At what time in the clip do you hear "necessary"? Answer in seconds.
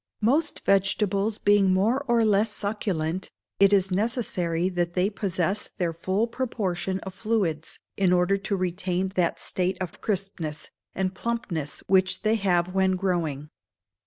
3.91-4.67